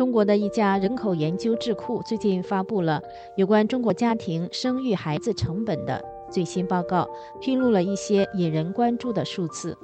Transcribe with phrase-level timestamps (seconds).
[0.00, 3.02] 中国的一家人口研究智库最近发布了
[3.36, 7.06] 有关中国家庭生育孩子成本的最新报告，
[7.38, 9.76] 披露了一些引人关注的数字。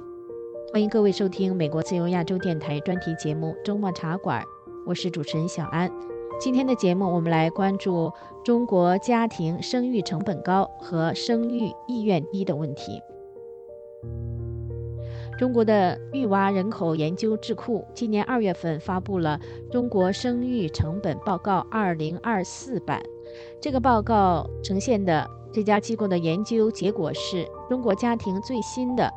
[0.73, 4.41] 欢迎各位收听美国自由亚洲电台专题节目《周末茶馆》，
[4.87, 5.87] 我是主持人小安。
[6.39, 8.11] 今天的节目，我们来关注
[8.43, 12.99] 中国家庭生育成本高和生育意愿低的问题。
[15.37, 19.39] 中国的育娃人口研究智库今年二月份发布了
[19.71, 22.99] 《中国生育成本报告二零二四版》。
[23.61, 29.13] 这个报告呈现的这家机构的研究结果是中国家庭最新的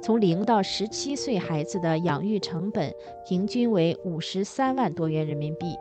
[0.00, 2.92] 从零到十七岁孩子的养育成本
[3.26, 5.74] 平均为五十三万多元人民币。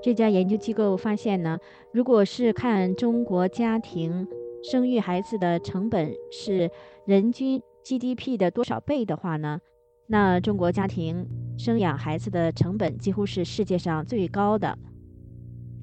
[0.00, 1.58] 这家研究机构发现呢，
[1.90, 4.28] 如果是看中国家庭
[4.62, 6.70] 生育孩子的成本是
[7.04, 7.60] 人均。
[7.88, 9.60] GDP 的多少倍的话呢？
[10.08, 14.78] 那中国家庭生养孩子的成本几乎是世界上最高的。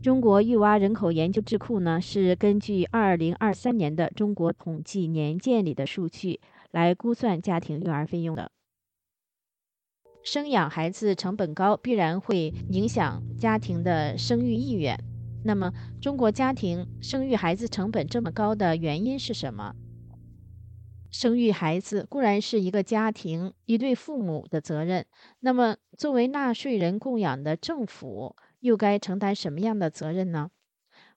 [0.04, 6.40] 中国育娃人口研究智库呢，是根据2023年的中国统计年鉴里的数据
[6.70, 8.52] 来估算家庭育儿费用的。
[10.22, 14.96] 生养孩子成本高，必然会影响家庭的生育意愿。
[15.44, 19.74] 那么，中国家庭生育孩子成本这么高的原因是什么？
[21.18, 25.06] 生育孩子固然是一个家庭一对父母的责任，
[25.40, 30.52] 那么作为纳税人供养的政府又该承担什么样的责任呢？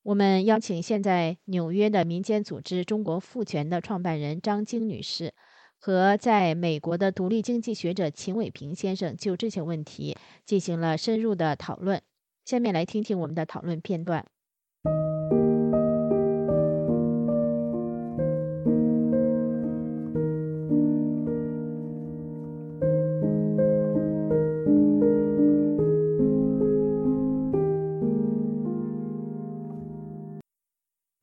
[0.04, 5.34] 我们邀请现在纽约的民间组织中国妇权的创办人张晶女士
[5.76, 12.00] 和在美国的独立经济学者秦伟平先生就这些问题进行了深入的讨论。
[12.44, 14.24] 下面来听听我们的讨论片段。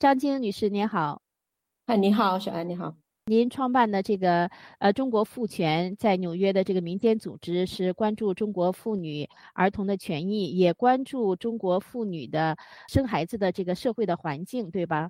[0.05, 1.23] 张晶女士，您好。
[1.87, 2.95] 哎，你好，小安，你好。
[3.25, 12.55] 您创办的这个呃中国妇权在纽约的这个民间组织，是关注中国妇女儿童的权益，也关注中国妇女的
[12.87, 15.09] 生孩子的这个社会的环境，对吧？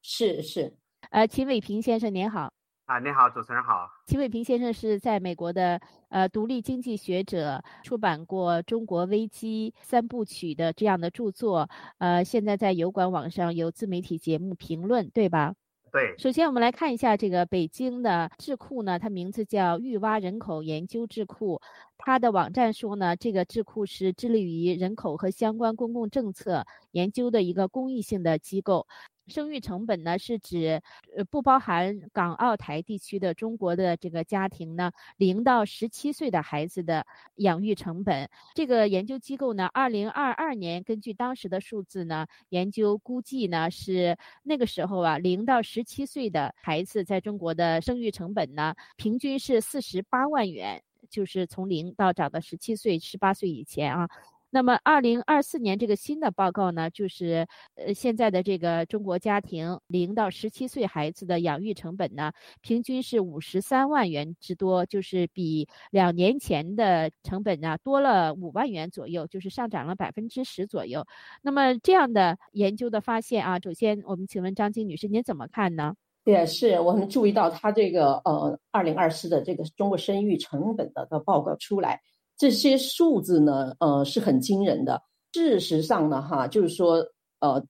[0.00, 0.76] 是是。
[1.10, 2.52] 呃，秦伟平先生，您好。
[2.86, 3.90] 啊，你好，主持人好。
[4.06, 15.52] 齐伟平先生是在美国的呃独立经济学者，出版过《中国危机三部曲》的这样的著作，呃，现在在油管网上有自媒体节目评论，对吧？
[15.90, 16.14] 对。
[16.16, 21.60] 首先，我们来看一下这个北京的智库呢，它名字叫育蛙人口研究智库，
[21.98, 28.86] 它的网站说呢，这个智库是致力于人口和相关公共政策研究的一个公益性的机构。
[29.26, 30.80] 生育成本呢，是指
[31.16, 37.04] 呃不包含港澳台地区的中国的这个家庭呢，零到十七岁的孩子的
[37.36, 38.28] 养育成本。
[38.54, 54.08] 这个研究机构呢，二零二二年根据当时的数字呢，研究估计呢是那个时候啊，零到十七岁的孩子在中国的生育成本呢，平均是四十八万元，就是从零到长到十七岁、十八岁以前啊。
[54.56, 71.04] 那么，二零二四年这个新的报告呢，就是呃，现在的这个中国家庭零到十七岁孩子的养育成本呢，平均是五十三万元之多，就是比两年前的成本呢多了五万元左右，就是上涨了百分之十左右。
[71.42, 75.96] 那么这样的研究的发现啊，首先我们请问张晶女士，您怎么看呢？
[76.24, 82.00] 也是，我们注意到他这个呃，二零二四的这个中国生育成本的的报告出来。
[82.36, 85.02] 这些数字呢，呃，是很惊人的。
[85.32, 87.06] 事实上呢，哈，就是说，
[87.40, 87.62] 呃，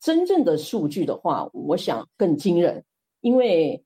[0.00, 2.84] 真正的数据的话，我想更惊人。
[3.20, 3.82] 因为，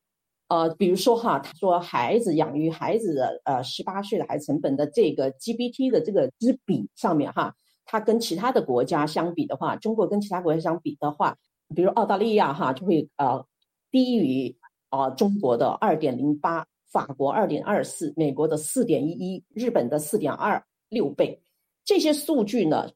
[0.49, 11.37] 呃，比如说哈，他说孩子养育孩子的，呃，十八岁的孩子成本的这个 GPT 的这个之比上面哈，它跟其他的国家相比的话，中国跟其他国家相比的话，
[11.75, 13.45] 比如澳大利亚哈，就会呃
[13.93, 14.57] 低于
[14.89, 16.67] 啊中国的二点零八。
[16.91, 21.41] 法国二点二四，美国的四点一一，日本的四点二六倍，
[21.85, 22.91] 这些数据呢，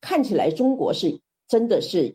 [0.00, 2.14] 看起来中国是真的是，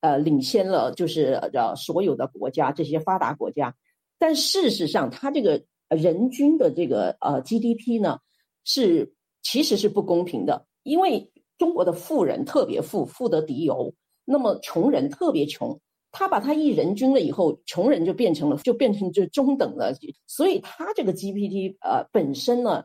[0.00, 3.74] 呃，领先了，就是呃所有的国家这些发达国家，
[4.18, 8.18] 但事实上，它这个人均的这个呃 GDP 呢，
[8.64, 13.94] 是其实是不公平的，因为中国的富人特别富，富得敌油，
[14.24, 15.80] 那么穷人特别穷。
[16.12, 19.92] 他把他一人均了以后，穷人就变成了，就变成就中等了，
[20.26, 22.84] 所以他这个 GPT 呃本身呢，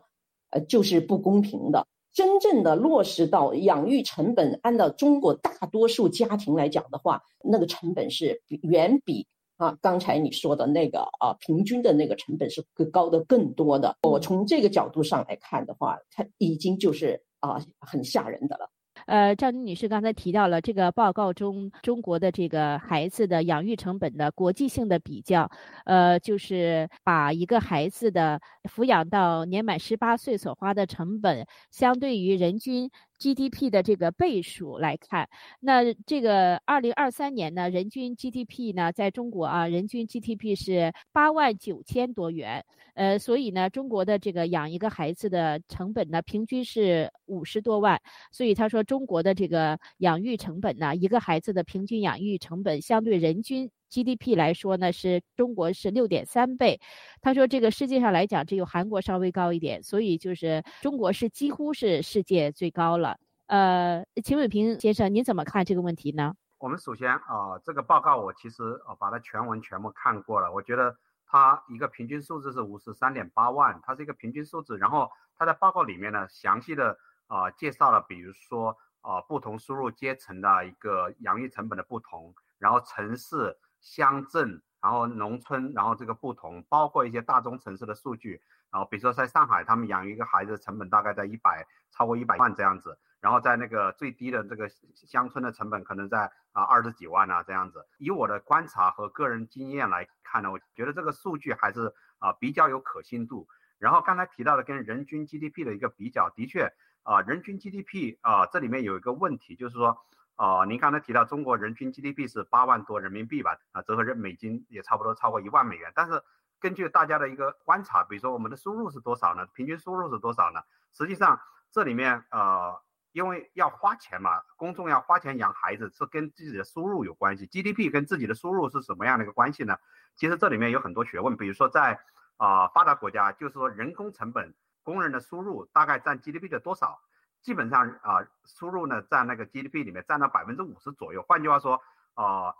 [0.51, 1.87] 呃就是不公平的。
[2.13, 9.27] 真正的落实到养育成本，按照中国大多数家庭来讲的话，那个成本是远比
[9.57, 13.97] 啊刚才你说的那个啊平均的那个成本是高的更多的。
[14.03, 17.21] 我从这个角度上来看的话，它已经就是。
[17.41, 18.71] 啊很吓人的了。
[19.05, 25.49] 呃，赵女士刚才提到了这个报告中中国的这个孩子的养育成本的国际性的比较，
[25.85, 32.89] 呃，就是把一个孩子的抚养到年满十八岁所花的成本，相对于人均。
[33.17, 35.27] GDP 的这个倍数来看，
[35.59, 48.01] 那这个二零二三年呢，人均 GDP 呢，在中国啊，人均 GDP 是八万九千多元，呃，所以呢，中国的这个养一个孩子的成本呢，平均是五十多万，
[48.31, 53.71] 所以他说中国的这个养育成本呢，一个孩子的平均养育成本相对人均。
[53.89, 56.79] GDP 来说呢，是中国是六点三倍。
[57.21, 63.17] 他说，这个世界上来讲，只有韩国稍微高一点，所以就是中国是几乎是世界最高了。
[63.47, 66.33] 呃，秦伟平先生，您怎么看这个问题呢？
[66.57, 70.95] 我们首先啊，这个报告我其实呃把它全文全部看过了，我觉得
[71.27, 74.77] 它一个平均数字是五十三点八万，它是一个平均数字。
[74.77, 76.97] 然后它在报告里面呢，详细的
[77.27, 83.55] 啊介绍了，比如说啊不同收入阶层的一个养育成本的不同，然后城市。
[83.85, 88.41] 乡镇，然后农村，然后这个不同，包括一些大中城市的数据，
[88.71, 97.85] 然后比如说在上海，他们养育一个孩子成本大概在一百，超过一百万这样子，然后在那个最低的这个乡村的成本可能在啊二十几万啊这样子。
[97.99, 103.47] 以我的观察和个人经验来看呢，我觉得这个数据还是啊比较有可信度。
[103.77, 106.73] 然后刚才提到的跟人均 GDP 的一个比较，的确
[107.03, 110.01] 啊人均 GDP 啊这里面有一个问题，就是说。
[110.37, 113.57] 哦，您刚才提到中国人均 GDP 是八万多人民币吧？
[113.71, 115.91] 啊，折合人美金也差不多超过一万美元。
[115.95, 116.21] 但是
[116.59, 119.45] 根据大家的一个观察，比如说我们的收入是多少呢？
[119.53, 120.61] 平均收入是多少呢？
[120.91, 121.39] 实际上
[121.71, 122.81] 这里面呃，
[123.13, 127.45] 因为要花钱嘛，公众要花钱养孩子是跟自己的收入有关系。
[127.45, 129.77] GDP 跟自己的收入是什么样的一个关系呢？
[130.15, 131.37] 其实这里面有很多学问。
[131.37, 131.97] 比如说在
[132.35, 134.53] 啊发达国家，就是说人工成本，
[134.83, 136.99] 工人的收入大概占 GDP 的多少？
[137.45, 141.21] 基本上啊，收入呢占那个 GDP 里面占到百分之五十左右。
[141.21, 141.79] 换句话说，
[142.15, 142.55] 啊，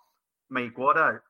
[0.46, 1.24] 美国的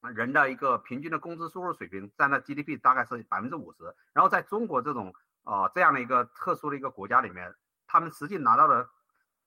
[0.00, 3.94] 人的一个平均的工资收入水平占到 GDP 大概是百分之五十。
[4.14, 5.12] 然后在中国这种
[5.44, 7.54] 啊这样的一个特殊的一个国家里面，
[7.86, 8.88] 他们实际拿到的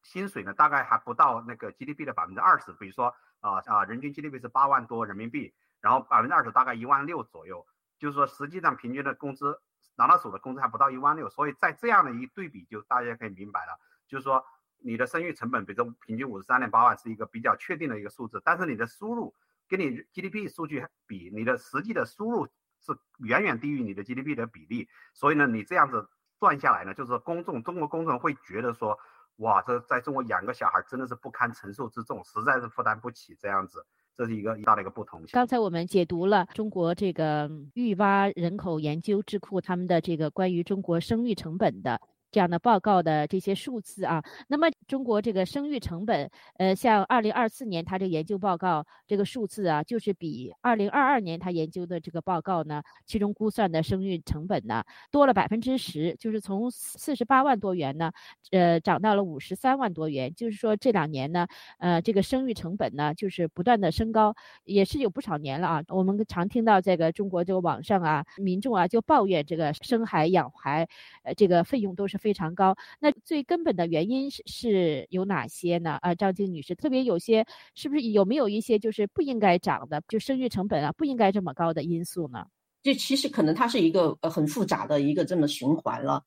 [0.03, 2.73] 薪水呢，大概还不到那个 GDP 的百分之二十。
[2.73, 5.51] 比如说啊啊，人均 GDP 是八万多人民币，
[5.81, 7.65] 然后百分之二十大概一万六左右，
[7.97, 9.59] 就是说实际上平均的工资。
[9.95, 14.45] 拿到手的工资还不到一万六，所以在这样的一对比，就大家可以明白了，就是说
[14.79, 19.33] 你的生育成本，比如说平均五十三点八万是一个比较确定的一个数字，但是你的收入
[19.67, 22.47] 跟你 GDP 数据比，你的实际的收入
[22.79, 26.07] 是远远低于你的 GDP 的比例，所以呢，你这样子
[26.39, 28.99] 算下来呢，就是公众中国公众会觉得说，
[29.37, 33.85] 哇，这在中国养个小孩真的是不堪承受之重，实在是负担不起这样子。
[34.17, 35.21] 这是一个大的一个不同。
[35.31, 41.99] 刚才我们解读了中国这个育蛙人口研究智库他们的这个关于中国生育成本的。
[42.35, 58.11] 这样的报告的这些数字啊，那么中国这个生育成本，呃，像二零二四年他这个研究报告这个数字啊，就是比二零二二年他研究的这个报告呢，其中估算的生育成本呢多了百分之十，就是从四十八万多元呢，
[58.51, 61.47] 呃，涨到了五十三万多元，就是说这两年呢，
[61.79, 64.35] 呃，这个生育成本呢就是不断的升高，
[64.65, 65.83] 也是有不少年了啊。
[65.87, 70.85] 我们常听到这个中国这个网上啊，民众啊就抱怨这个生孩养孩，
[71.23, 72.19] 呃，这个费用都是。
[72.25, 75.99] 非常高，那最根本的原因是是有哪些呢？
[76.01, 82.47] 啊，张静女士，特别有些是不是有没有一些就是不应该涨的，就生育成本啊不应该这么高的因素呢？
[82.81, 86.23] 这其实可能它是一个呃很复杂的一个这么循环了，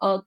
[0.00, 0.22] 呃，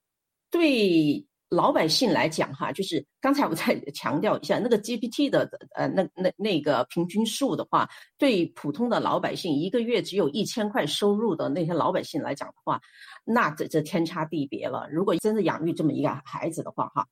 [0.49, 1.23] 对。
[1.53, 12.81] 老百姓来讲，哈，就是刚才我再 强调一下，那个 GPT 的呃，那那那个平均数的话，对普通的老百姓一个月只有一千块收入的那些老百姓来讲的话，
[13.23, 14.89] 那这这天差地别了。
[14.91, 17.05] 如果真的养育这么一个孩子的话，哈，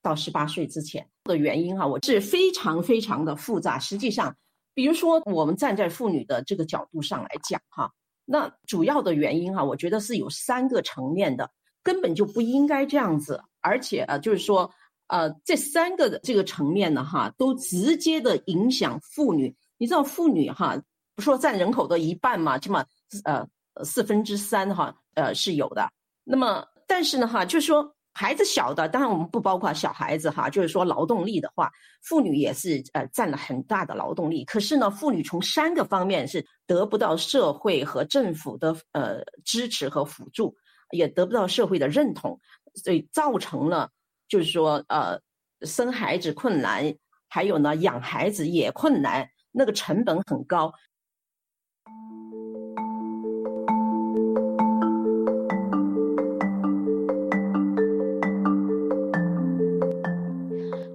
[0.00, 3.76] 到十八岁之前的原因哈，我是非常非常的复杂。
[3.76, 4.36] 实际上，
[4.72, 7.90] 比如说我们站在妇女的这个角度上来讲，哈，
[8.24, 11.50] 那主要的原因哈，我觉得是有三个层面的。
[11.82, 14.70] 根本就不应该这样子，而且啊，就是说，
[15.08, 19.54] 呃，这三个的这个层面呢，哈，都直接的影响妇女。
[19.76, 20.80] 你知道，妇女哈，
[21.14, 22.84] 不说占人口的一半嘛，起码
[23.24, 23.46] 呃
[23.84, 25.88] 四分之三哈，呃是有的。
[26.24, 31.70] 那么，但是呢，哈，就是说孩子小的，当然我们不包括小孩子哈，就是说劳动力的话，
[32.02, 34.44] 妇女也是呃占了很大的劳动力。
[34.44, 40.56] 可是呢，妇女从三个方面是得不到社会和政府的呃支持和辅助。
[40.92, 42.36] 也得不到社会的认同，
[42.74, 43.90] 所以造成了
[44.28, 45.20] 就是说，呃，
[45.62, 46.94] 生孩子困难，
[47.28, 50.72] 还有呢，养孩子也困难，那个成本很高。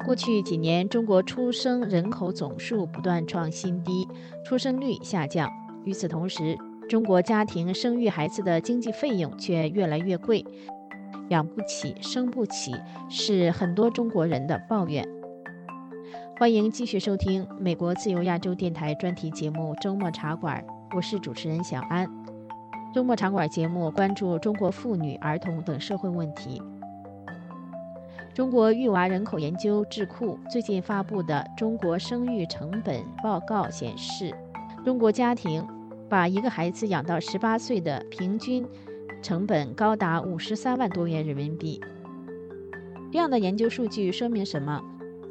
[0.05, 4.08] 过去几年，中国出生人口总数不断创新低，
[4.46, 5.50] 出生率下降。
[5.84, 10.46] 与此同时，中国家庭生育孩子的经济费用却越来越贵，
[11.29, 12.75] 养不起、生不起，
[13.10, 15.08] 是很多中国人的抱怨。
[16.38, 20.63] 欢迎继续收听美国自由亚洲电台专题节目《周末茶馆》，
[20.96, 22.08] 我是主持人小安。
[22.94, 26.62] 周末茶馆节目关注中国妇女、儿童等社会问题。
[28.34, 34.36] 中国育娃人口研究智库最近发布的《中国生育成本报告》显示，
[34.84, 35.65] 中国家庭
[36.08, 38.67] 把一个孩子养到十八岁的平均
[39.25, 41.82] 成本高达五十三万多元人民币。
[43.12, 44.79] 这样的研究数据说明什么？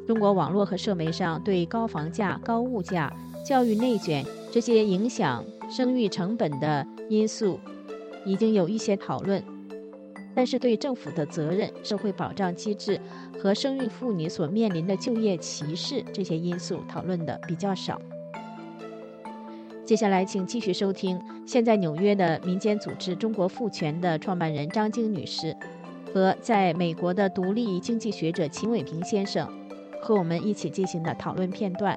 [0.05, 3.09] 中国网络和社媒上对高房价、高物价、
[3.45, 7.57] 教育内卷这些影响生育成本的因素
[8.25, 9.41] 已经有一些讨论。
[10.35, 12.99] 但是对政府的责任、社会保障机制
[13.41, 17.97] 和生育妇女所面临的就业歧视这些因素讨论的比较少。
[19.85, 25.55] 接下来，请继续收听现在纽约的民间组织“中国赋权”的创办人张晶女士
[26.11, 29.47] 和在美国的独立经济学者秦伟平先生
[30.01, 31.95] 和我们一起进行的讨论片段。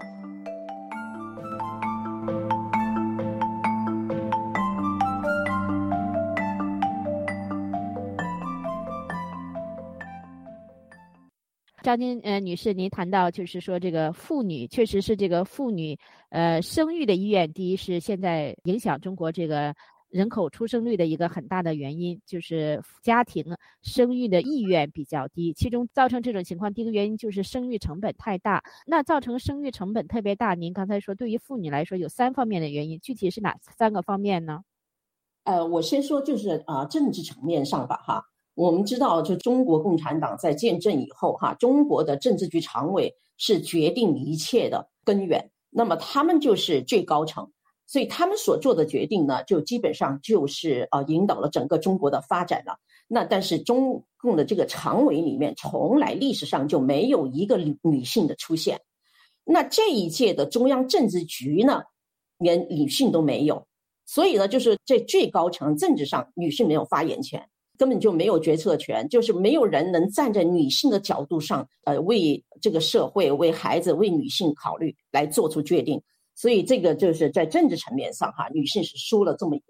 [11.89, 19.75] 张晶呃女士，您谈到就是说这个妇女确实是这个妇女呃生育的意愿低，是现在影响中国这个
[20.11, 23.43] 人口出生率的一个很大的原因，就是家庭
[23.81, 25.55] 生育的意愿比较低。
[25.55, 28.63] 其中造成这种情况，第一个原因就是生育成本太大。
[28.87, 34.61] 那造成生育成本特别大，您刚才说对于妇女来说有三方面的原因，具体是哪三个方面呢？
[35.45, 38.23] 呃，我先说就是啊政治层面上吧，哈。
[38.59, 45.49] 我们知道，就中国共产党在建政以后，哈，中国的政治局常委是决定一切的根源。
[45.71, 47.49] 那么他们就是最高层，
[47.87, 52.77] 所以他们所做的决定呢，就基本上就是呃引导了整个中国的发展了。
[53.07, 58.81] 那但是中共的这个常委里面，从来历史上就没有一个女女性的出现。
[59.45, 61.83] 那这一届的中央政治局呢，
[62.39, 63.65] 连女性都没有，
[64.05, 67.49] 所以呢，就是在最高层政治上，女性没有发言权。
[67.79, 76.03] 根本就没有决策权，就是没有人能站在女性的角度上，呃，为这个社会、为孩子、为女性考虑，来做出决定。
[76.35, 79.63] 所以这个就是在政治层面上，哈，女性是输了这么一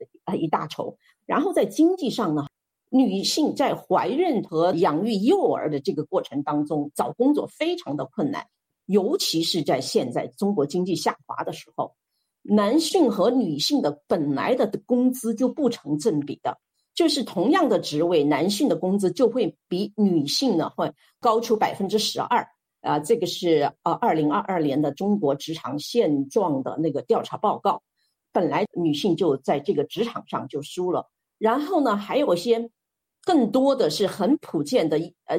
[0.43, 0.97] 一大筹。
[1.27, 2.47] 然后在经济上呢，
[2.91, 8.47] 女性在怀孕和养育幼儿的这个过程当中，找工作非常的困难，
[8.87, 11.95] 尤其是在现在中国经济下滑的时候，
[12.43, 16.59] 男性和女性的本来的工资就不成正比的。
[16.99, 22.45] 就是同样的职位，男性的工资就会比女性呢会高出百分之十二
[22.81, 22.99] 啊！
[22.99, 27.81] 这个是呃二零二二年的中国职场现状的那个调查报告。
[28.33, 31.07] 本来女性就在这个职场上就输了，
[31.39, 32.69] 然后呢，还有些
[33.25, 35.39] 更多的是很普遍的，呃，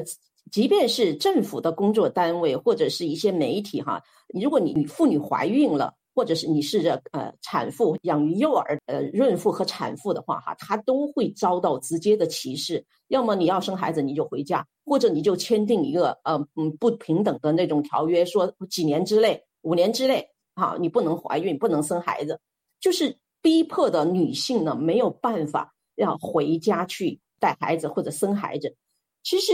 [0.54, 4.02] 即便是政府的工作单位或者是一些媒体哈，
[4.34, 5.94] 如果你妇女怀孕了。
[6.16, 12.84] 或者是你是这呃产妇养育幼儿呃孕妇和产妇的话哈，她都会遭到直接的歧视。
[13.08, 22.40] 要么你要生孩子你就回家，或者你就签订一个呃嗯不平等的那种条约，说几年之内五年之内哈你不能怀孕不能生孩子，
[22.80, 28.76] 就是逼迫的女性呢没有办法要回家去带孩子或者生孩子。
[29.24, 29.54] 其实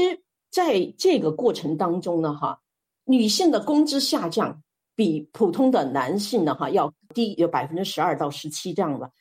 [0.52, 2.60] 在这个过程当中呢哈，
[3.06, 4.62] 女性的工资下降。
[4.96, 9.12] 比普通的男性呢，哈要低有百分之十二到十七这样的。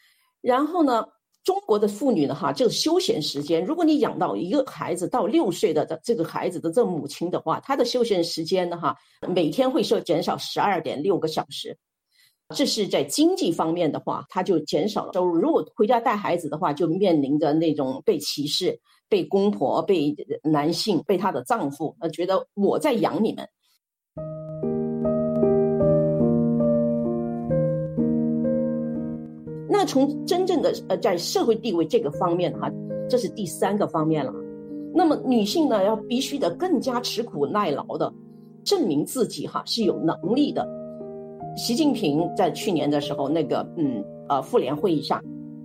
[0.41, 1.05] 然后呢，
[1.43, 8.97] 中国的妇女呢，哈这个休闲时间，如果你养到一个孩子到六岁的这个孩子的这母亲的话，她的休闲时间呢，哈
[9.29, 11.77] 每天会受减少十二点六个小时。
[12.55, 15.35] 这是在经济方面的话，她就减少了收入。
[15.35, 18.79] 如果回家带孩子的话，就面临着那种被歧视、
[19.09, 23.49] 被公婆、被男性、被她的丈夫呃觉得我在养你们。
[29.85, 32.71] 从真正的呃在社会地位这个方面哈，
[33.09, 34.33] 这是第三个方面了。
[34.95, 38.13] 那么女性呢，要必须得更加吃苦耐劳的，
[38.63, 40.67] 证明自己哈是有能力的。
[41.57, 45.23] 习近平在去年的时候那个嗯呃妇联会议上，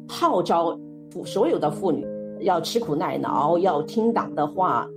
[0.07, 0.77] 号召
[1.11, 2.05] 妇所有的妇女
[2.41, 4.87] 要吃苦耐劳，要听党的话，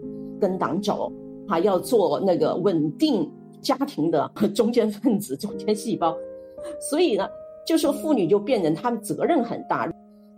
[0.41, 1.13] 跟党走，
[1.47, 6.17] 还要做那个稳定家庭的 中间分子、中间细胞。
[6.91, 7.27] 所以呢。
[7.67, 9.89] 就说妇女就变成她们责任很大，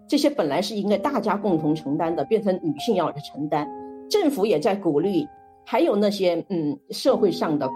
[0.07, 3.69] 这些本来是应该大家共同承担的，变成女性要承担。
[4.11, 5.27] 政府也在鼓励，
[5.65, 7.69] 还有那些嗯社会上的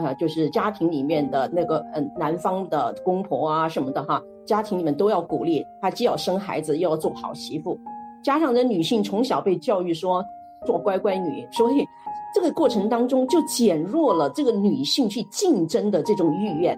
[0.00, 7.78] 呃，就是家庭里面的那个嗯男方的公婆啊什么的哈，家庭里面都要鼓励她，既要生孩子，又要做好媳妇。
[8.22, 10.22] 加上这女性从小被教育说
[10.66, 11.86] 做乖乖女，所以
[12.34, 16.76] 这个过程当中就减弱了这个女性去竞争的这种意愿。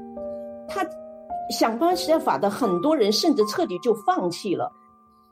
[0.68, 0.86] 她
[1.50, 4.70] 想方设法的很多人甚至彻底就放弃了，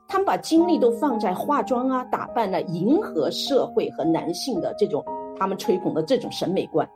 [0.07, 5.03] 他们把精力都放在化妆啊、打扮啊，迎合社会和男性的这种
[5.37, 6.87] 他们吹捧的这种审美观，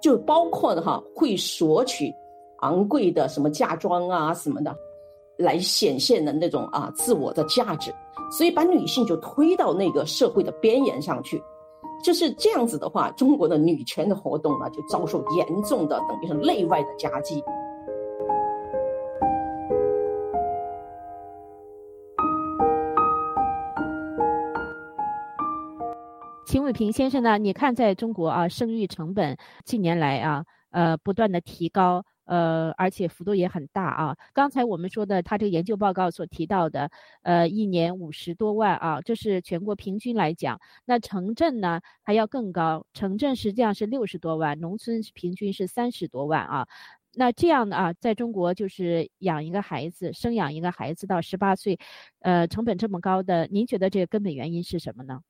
[0.00, 2.12] 就包括的哈会索取
[2.60, 4.74] 昂贵的什么嫁妆啊什么的，
[5.36, 7.92] 来显现的那种啊自我的价值。
[8.30, 11.42] 所以把女性就推到那个社会的边缘上去，
[12.04, 17.42] 就是这样子的话，中国的女权的活动呢就遭受严重的等于是内外的夹击。
[26.72, 27.38] 平先生呢？
[27.38, 32.04] 你看，在中国啊，生育成本近年来啊，呃，不断的提高。
[32.26, 34.16] 呃，而且幅度也很大啊。
[34.32, 36.88] 刚才我们说的，他这个研究报告所提到的，
[37.22, 40.60] 呃，一年五十多万啊，这是全国平均来讲。
[40.84, 46.68] 那城镇呢还要更高，城镇实际上是六十多万，农村平均是三十多万啊。
[47.14, 51.80] 那这样的啊，在中国就是养一个孩子，生养一个孩子到十八岁，
[52.20, 55.20] 呃，成本这么高的，您觉得这个根本原因是什么呢？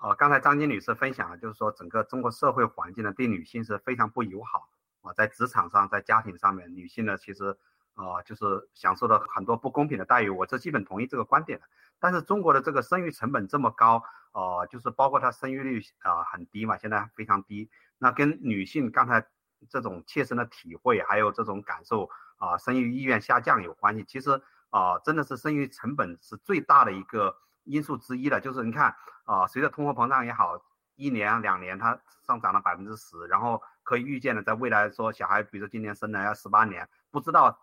[0.00, 4.68] 呃，刚才张金女士分享了，就是说整个中国社会环境呢，对女性是非常不友好。
[5.02, 7.56] 啊，在职场上，在家庭上面，女性呢，其实，
[7.94, 10.28] 啊，就是享受了很多不公平的待遇。
[10.28, 11.64] 我这基本同意这个观点的。
[11.98, 14.02] 但是中国的这个生育成本这么高，
[14.32, 17.70] 呃，就是包括它生育率啊很低嘛，现在非常低。
[17.96, 19.26] 那跟女性刚才
[19.70, 24.04] 这种切身的体会，还有这种感受啊，生育意愿下降有关系。
[24.04, 28.40] 其实啊，真的是生育成本是最大的一个因素之一的。
[28.40, 30.60] 就是你看啊，随着通货膨胀也好，
[30.96, 33.62] 一年两年它上涨了百分之十，然后。
[33.82, 37.58] 可以预见的，在未来说，小孩比如说今年生了要十八年，不知道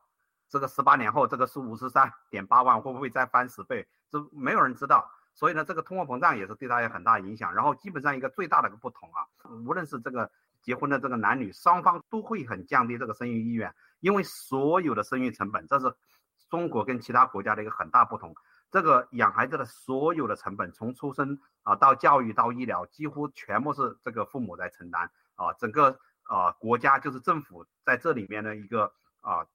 [0.49, 5.09] 这个十八年后这个是五十三点八万会不会再翻十倍，这没有人知道。
[5.33, 7.53] 所以呢，这个通货膨胀也是对他有很大影响。
[7.55, 9.23] 然后基本上一个最大的一个不同啊，
[9.65, 10.29] 无论是这个
[10.61, 15.95] 结婚的这个男女双方都会很降低这个生育意愿，因为所有的生育成本，这是
[16.49, 18.35] 中国跟其他国家的一个很大不同。
[18.71, 25.99] 这个养孩子的所有的成本，从出生啊到教育到医疗，几乎全部是这个父母在承担啊，整个。
[26.29, 29.47] 啊，国家就是政府在这里面的一个啊，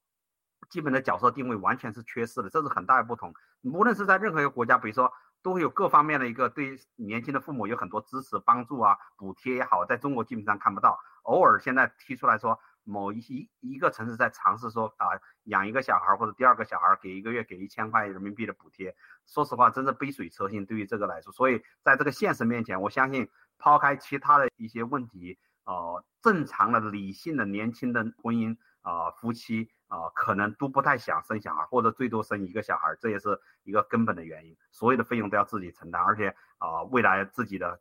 [0.71, 3.31] 基本的角色定位完全是缺失的，这是很大的不同。
[3.61, 10.99] 无论是在任何一个国家，比如说都会有各方面的一个对年轻的父母有很多支持、帮助啊、补贴也好，在中国基本上看不到。
[11.21, 15.07] 偶尔现在提出来说，某一一个城市在尝试说啊，
[15.43, 18.95] 养一个小孩或者第二个小孩给一个月给一千块人民币的补贴。
[19.25, 21.31] 说实话，真是杯水车薪对于这个来说。
[21.31, 25.39] 所以在这个现实面前，我相信抛开其他的一些问题。
[25.65, 34.57] 呃，正常的、理性的、年轻的婚姻啊，夫妻啊，可能都不太想生小孩，或者最多生一个小孩，这也是一个根本的原因。
[34.71, 37.79] 所有的费用都要自己承担，而且啊，未来自己的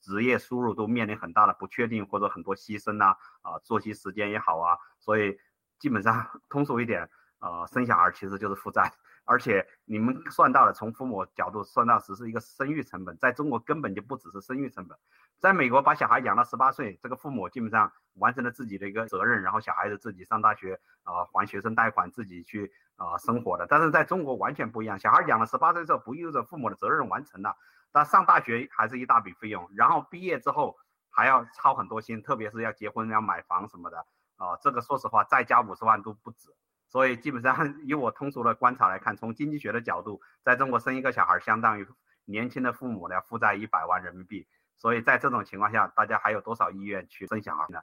[0.00, 5.38] 职业收入都面临很大的不确定，或者很多牺牲呐，啊，作息时间也好啊，所以
[5.78, 7.08] 基本上 通俗一点，
[7.40, 8.92] 呃，生小孩其实就是负债。
[9.24, 14.98] 而且你们算到了，从父母角度算到只是一个生育成本，在中国根本就不只是生育成本，
[15.38, 23.66] 在美国把小孩养到十八岁，这个父母基本上完成了自己的一个责任，然后小孩子自己上大学啊，还学生贷款，自己去啊生活的。
[23.66, 27.56] 但是在中国完全不一样，小孩养了十八岁之后，不意味着父母的责任完成了，
[27.92, 30.76] 他上大学还是一大笔费用，然后毕业之后
[31.08, 33.98] 还要操很多心，特别是要结婚要买房什么的
[34.36, 36.50] 啊，这个说实话再加五十万都不止。
[36.94, 41.88] 所以基本上， 以我通俗的观察来看，从经济学的角度，在中国生一个小孩，相当于
[42.24, 44.46] 年轻的父母呢负债一百万人民币。
[44.76, 47.80] 所以在这种情况下，大家还有多少意愿去生小孩呢？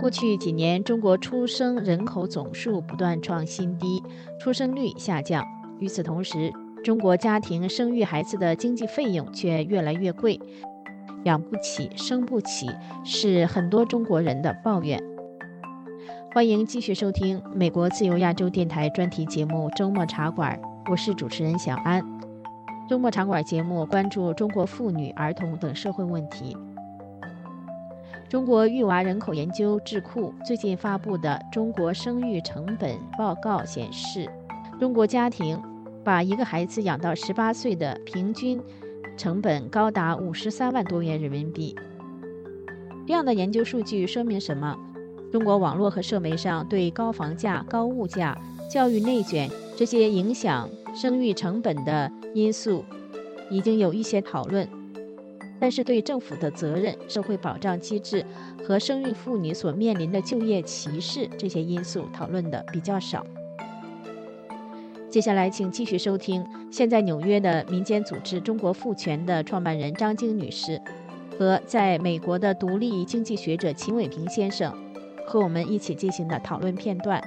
[0.00, 4.02] 过去几年，中国出生人口总数不断创新低，
[4.40, 5.44] 出生率下降。
[5.78, 6.50] 与此同时，
[6.86, 10.38] 中国家庭生育孩子的经济费用却越来越贵，
[11.24, 12.70] 养不起、生不起，
[13.02, 15.02] 是很多中国人的抱怨。
[16.32, 20.56] 欢迎继续收听美国自由亚洲电台专题节目《周末茶馆》，
[20.88, 22.00] 我是主持人小安。
[22.88, 26.56] 周末茶馆节目关注中国妇女、儿童等社会问题。
[28.28, 34.30] 中国育娃人口研究智库最近发布的《中国生育成本报告》显示，
[34.78, 35.60] 中国家庭。
[36.06, 38.62] 把一个孩子养到十八岁的平均
[39.16, 41.74] 成本高达五十三万多元人民币。
[43.04, 44.78] 这样的研究数据说明什么？
[45.32, 48.40] 中国网络和社媒上对高房价、高物价、
[48.70, 52.84] 教育内卷这些影响生育成本的因素
[53.50, 54.68] 已经有一些讨论，
[55.58, 58.24] 但是对政府的责任、社会保障机制
[58.64, 63.26] 和生育妇女所面临的就业歧视这些因素讨论的比较少。
[65.08, 70.78] 接下来，请继续收听现在纽约的民间组织“中国赋权”的创办人张晶女士
[71.38, 74.70] 和在美国的独立经济学者秦伟平先生
[75.26, 77.22] 和我们一起进行的讨论片段。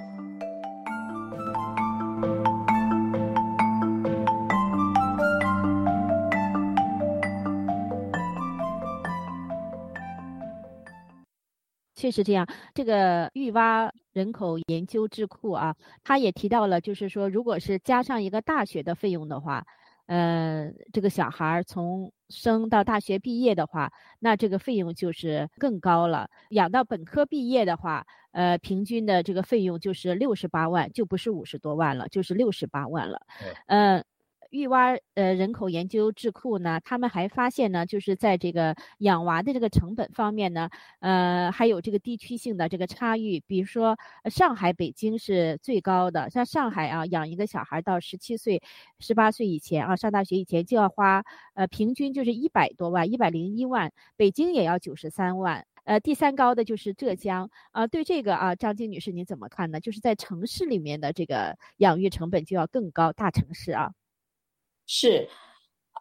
[11.96, 19.66] 确实这样，这个玉蛙人口研究智库啊，他也提到了，就是说，如果是加上一个大学的费用的话，
[20.08, 26.28] 呃，这个小孩儿从生到大学毕业的话，那这个费用就是更高了。
[26.50, 33.22] 养到本科毕业的话，呃，平均的这个费用就是六十八万，就不是五十多万了，就是六十八万了。
[33.68, 34.04] 嗯。
[34.50, 43.40] 育娃呃人口研究智库呢，他们还发现呢，就是在这个养娃的这个成本方面呢，呃，还有这个地区性的这个差异。
[43.46, 46.30] 比如说，上海、北京是最高的。
[46.30, 48.62] 像上海啊，养一个小孩到十七岁、
[49.00, 53.92] 十八岁以前啊，上大学以前就要花呃平均就是一百多万，一百零一万。
[54.18, 55.66] 北京也要九十三万。
[55.86, 57.88] 呃，第三高的就是浙江啊。
[57.88, 59.80] 对这个啊，张晶女士您怎么看呢？
[59.80, 63.92] 就是在城市里面的这个养育成本就要更高，大城市啊。
[64.92, 65.30] 是，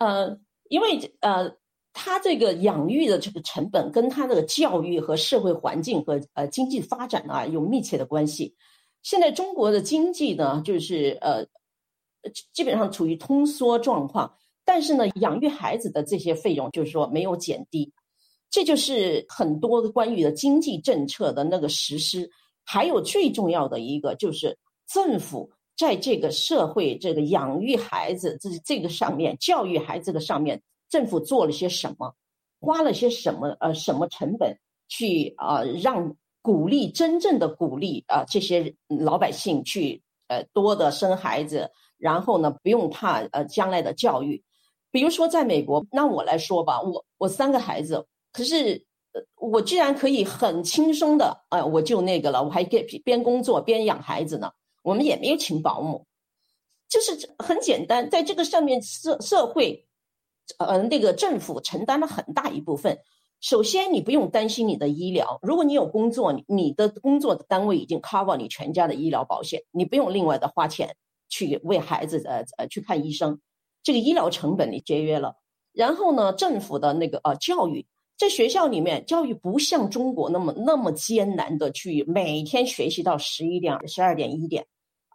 [0.01, 0.35] 呃，
[0.71, 1.55] 因为呃，
[1.93, 8.57] 他这个养育的这个成本跟他的教育和社会环境和呃经济发展啊有密切的关系。
[9.03, 11.45] 现在中国的经济呢，就是呃，
[12.55, 17.93] 基本上处于通缩状况，但是呢，养育孩子的这些费用就是说没有减低，
[18.49, 22.31] 这就是很多关于的经济政策的那个实施，
[22.65, 25.53] 还有最重要的一个就是政府。
[25.79, 30.61] 在这个社会，这个养育孩子这这个上面，教育孩子的上面，
[30.91, 32.13] 政府做了些什么，
[32.61, 44.43] 花了些什么呃什么成本去啊让鼓励真正的鼓励啊这些老百姓去呃多的生孩子，然后呢不用怕呃将来的教育，
[44.91, 48.85] 比如说在美国，那我来说吧，我我三个孩子，可是
[49.37, 54.51] 我居然可以很轻松的呃我就那个了，我还边边工作边养孩子呢。
[54.89, 56.07] 我们也没有请保姆，
[56.89, 59.87] 就是很简单，在这个上面社社会，
[60.59, 62.99] 呃，那个政府承担了很大一部分。
[63.41, 70.97] 首先，你不用担心你的医疗，如果你有工作，你的工作的单位已经 cover 你全家的医疗保险，你不用另外的花钱
[71.29, 73.39] 去为孩子呃呃去看医生，
[73.83, 75.35] 这个医疗成本你节约了。
[75.75, 77.87] 然后呢，政府的那个呃教育。
[78.19, 84.67] 在学校里面，教育不像中国那么那么艰难的去每天学习到十一点、十二点、一点，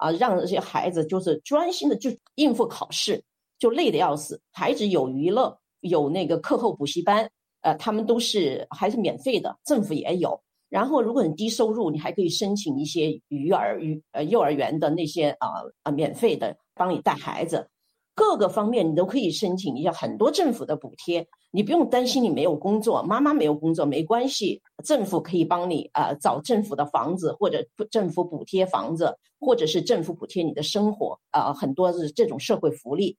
[0.04, 3.24] 啊，让这些孩子就是专心的就应付考试，
[3.58, 4.38] 就累得要死。
[4.52, 7.30] 孩子有娱乐，有那个课后补习班，
[7.62, 10.38] 呃，他们都是还是免费的，政府也有。
[10.68, 15.48] 然后，如果你低收入，你还可以申请一些育儿、育呃幼儿园的那些啊
[15.84, 17.66] 啊免费的帮你带孩子，
[18.15, 21.28] 各个方面你都可以申请一下很多政府的补贴。
[21.52, 33.17] 你不用担心你没有工作，妈妈没有工作没关系，政府可以帮你啊找政府的房子，或者政府补贴房子，或者是政府补贴你的生活啊，很多是这种社会福利。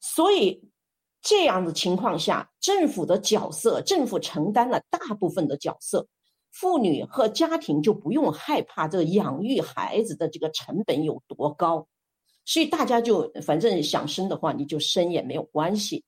[0.00, 0.62] 所以
[1.20, 6.06] 这样的情况下，政府的角色，政府承担了大部分的角色，
[6.52, 11.88] 妇女和家庭就不用害怕这个养育孩子的这个成本有多高，
[12.50, 16.02] 所以大家就反正想生的话，你就生也没有关系。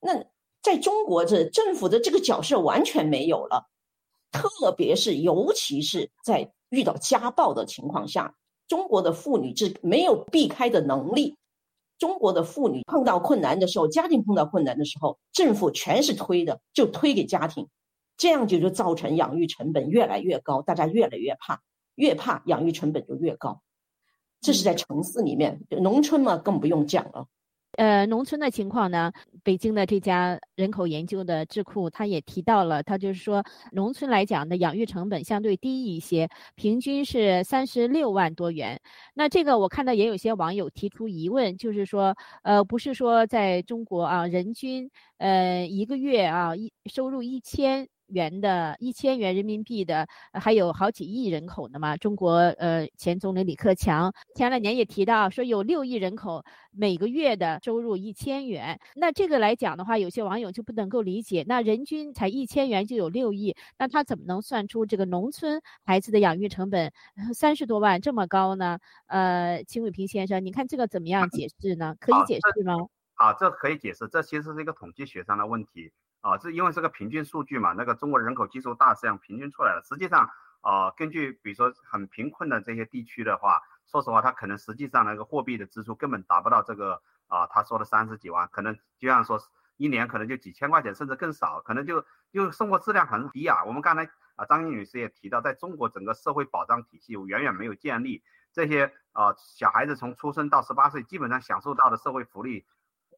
[0.00, 0.24] 那。
[0.60, 3.70] 在中国，这政府的这个角色完全没有了，
[4.32, 8.34] 特别是尤其是在遇到家暴的情况下，
[8.66, 11.36] 中国的妇女是没有避开的能力。
[11.96, 17.68] 中国的妇女碰到困难的时候，家庭碰到困难的时候，政府全是推的，就推给家庭，
[18.16, 21.62] 这样就就造成养育成本越来越高，大家越来越怕，
[21.94, 23.62] 越怕养育成本就越高。
[24.40, 27.26] 这是在城市里面，农村嘛更不用讲了。
[27.72, 29.12] 呃，农村的情况呢？
[29.44, 38.80] 北京的这家人口研究的智库，他也提到了，他就是说，农村来讲的养育成本相对低一些，平均是三十六万多元。
[39.14, 51.96] 那这个我看到也有些网友提出疑问，就是说，呃，不是说在中国啊，人均呃一个月啊一收入一千元的一千元人民币的，还有好几亿人口呢嘛。
[51.96, 66.92] 中国呃前总理李克强前两年也提到说有六亿人口每个月的收入一千元，那这个来讲的话，有些网友就不能够理解，那人均才一千元就有六亿，那他怎么能算出这个农村孩子的养育成本
[67.34, 68.78] 三十多万这么高呢？
[69.06, 71.94] 呃，秦伟平先生，你看这个怎么样解释呢？
[72.00, 72.74] 可以解释吗？
[73.14, 75.90] 啊，这可以解释，这其实是一个统计学上的问题
[76.28, 79.82] 啊，这因为是个平均数据嘛，那个中国人口基数大，这样平均出来了。
[79.82, 80.28] 实际上，
[80.60, 89.40] 啊，根据比如说很贫困的这些地区的话，说实话，他可能实际上那个货币的支出根本达不到这个啊，他说的三十几万，可能就像说
[89.78, 93.64] 一年可能就几千块钱，甚至更少，可能就就生活质量很低啊。
[93.64, 94.04] 我们刚才
[94.36, 102.66] 啊，张女士也提到，在中国整个社会保障体系远远没有建立，这些啊小孩子从出生到十八岁，基本上享受到的社会福利。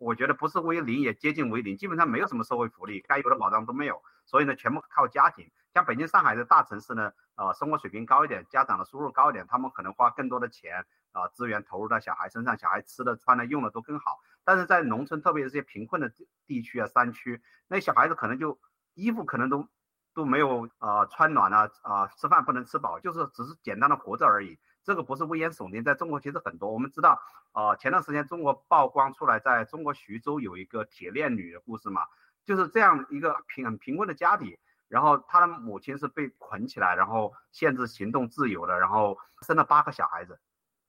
[0.00, 5.50] 我觉得不是为零，也接近为零，基本上没有什么社会福利，该有的保障都没有，所以呢，全部靠家庭。
[5.74, 14.18] 像北京、上海的大城市呢，呃，生活水平高一点，家长的收入高一点，他们可能花更多的钱啊，资源投入到小孩身上，小孩吃的、穿的、用的都更好。
[14.42, 16.10] 但是在农村，特别是这些贫困的
[16.46, 18.58] 地区啊、山区，那小孩子可能就
[18.94, 19.68] 衣服可能都
[20.14, 24.58] 都没有啊，穿暖了啊，吃饭不能吃饱，就是只是简单的活着而已。
[24.82, 26.72] 这个不是危言耸听，在中国其实很多。
[26.72, 27.20] 我们知道，
[27.52, 32.00] 啊，前段时间中国曝光出来，在中国徐州有一个铁链女的故事嘛，
[32.46, 34.56] 就是这样一个贫很贫困的家庭，
[34.88, 40.40] 然后她的母亲是被捆起来，然后限制行动自由的，然后生了八个小孩子，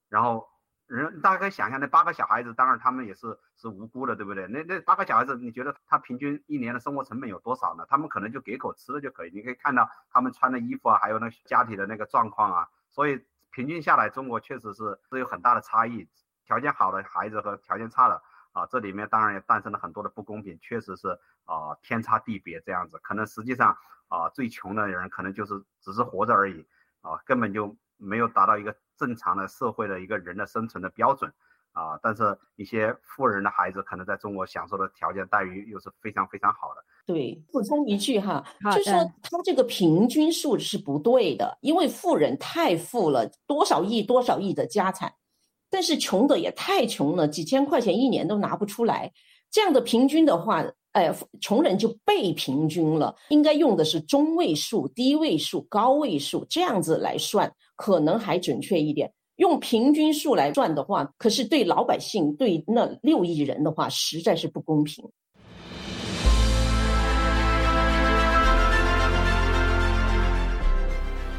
[0.07, 0.47] 然后
[0.87, 4.47] 人大家可以想象，那八个小孩子，当然他们也是是无辜的，对不对？
[4.47, 7.85] 那那八个小孩子，你觉得他平均一年的生活成本有多少呢？
[7.89, 13.21] 他们可能就给口吃的就可以，你可以看到他们穿的衣服啊，还有那家庭的那个状况啊，所以。
[13.51, 16.07] 平均下来，中国确实是是有很大的差异，
[16.45, 18.21] 条件好的孩子和条件差的
[18.53, 21.09] 啊，这里面当然也诞生了很多的不公平，确实是
[21.45, 22.97] 啊天差地别这样子。
[23.03, 26.67] 可能实际上啊最穷的人可能就是只是活着而已
[27.01, 31.31] 啊，根本就没有达到一个正常的社会的一个人的生存的标准
[31.73, 31.99] 啊。
[32.01, 36.85] 但是一些富人的孩子可能在中国享受的条件待遇又是非常非常好的。
[37.11, 38.43] 对，补充一句哈，
[38.75, 45.11] 就是说他这个平均数是不对的，因为富人太富了，多少亿多少亿的家产，
[45.69, 49.11] 但是穷的也太穷了，几千块钱一年都拿不出来。
[49.51, 53.13] 这样的平均的话，哎，穷人就被平均了。
[53.29, 59.11] 应该用的是中位数、低位数、高位数这样子来算，可能还准确一点。
[59.37, 65.03] 用平均数来算的话，可是对老百姓，对那六亿人的话，实在是不公平。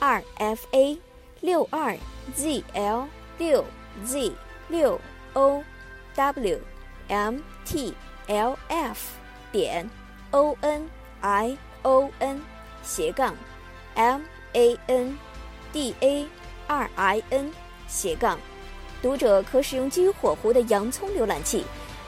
[0.00, 0.98] 二 f a
[1.42, 1.96] 六二
[2.34, 3.62] z l 六
[4.02, 4.32] z
[4.68, 4.98] 六
[5.34, 5.62] o
[6.16, 6.58] w
[7.08, 7.94] m t
[8.26, 8.98] l f
[9.52, 9.88] 点
[10.30, 10.88] o n
[11.20, 12.40] i o n
[12.82, 13.34] 斜杠
[13.94, 14.22] m
[14.54, 15.18] a n
[15.70, 16.26] d a
[16.66, 17.52] 二 i n
[17.86, 18.38] 斜杠，
[19.02, 21.64] 读者可使用基于火狐的洋葱浏览器，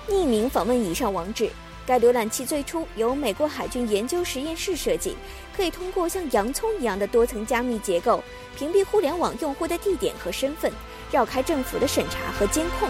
[0.09, 1.51] 匿名访问以上网址。
[1.87, 5.17] 该浏览器最初由美国海军研究实验室设计，
[5.57, 8.23] 可以通过像洋葱一样的多层加密结构，
[8.57, 10.71] 屏蔽互联网用户的地点和身份，
[11.11, 12.89] 绕开政府的审查和监控。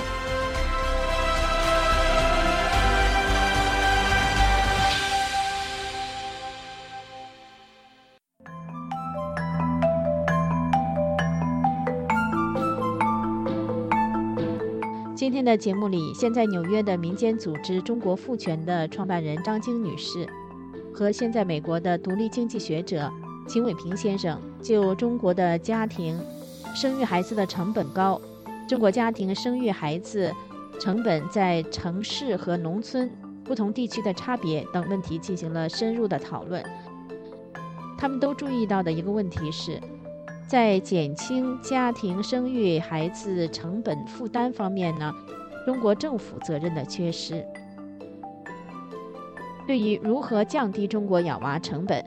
[15.42, 20.24] 天的节目里，现在纽约的民间组织“中国父权”的创办人张晶女士，
[20.94, 23.12] 和现在美国的独立经济学者
[23.48, 26.16] 秦伟平先生，就中国的家庭
[26.76, 28.20] 生育孩子的成本高，
[28.68, 30.32] 中国家庭生育孩子
[30.78, 33.10] 成本在城市和农村
[33.42, 36.64] 不同地区的差别等问题进行了深入的讨论。
[37.98, 39.80] 他们都注意到的一个问题是。
[40.52, 45.10] 在减轻家庭生育孩子成本负担方面呢，
[45.64, 47.42] 中国政府责任的缺失。
[49.66, 52.04] 对于如何降低中国养娃成本，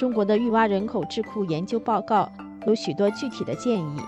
[0.00, 2.28] 中国的育娃人口智库研究报告
[2.66, 4.00] 有许多具体的建议。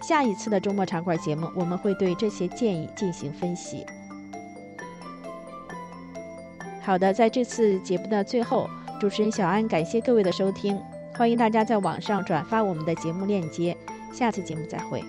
[0.00, 3.84] 下一次的周末茶馆节目，我们会对这些建议进行分析。
[6.80, 8.70] 好的，在这次节目的最后。
[9.00, 10.78] 主持人小安，感谢各位的收听，
[11.20, 13.76] 欢迎大家在网上转发我们的节目链接，
[14.10, 15.04] 下次节目再会。